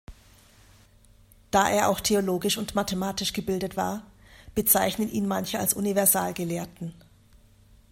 [1.51, 4.01] Da er auch theologisch und mathematisch gebildet war,
[4.55, 6.95] bezeichnen ihn manche als Universalgelehrten.